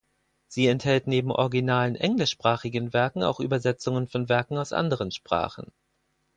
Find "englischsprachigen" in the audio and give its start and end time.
1.95-2.91